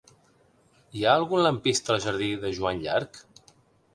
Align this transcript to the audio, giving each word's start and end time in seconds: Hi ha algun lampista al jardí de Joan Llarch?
Hi 0.97 1.03
ha 1.03 1.11
algun 1.17 1.43
lampista 1.47 1.93
al 1.95 2.01
jardí 2.07 2.31
de 2.45 2.53
Joan 2.61 2.83
Llarch? 2.87 3.21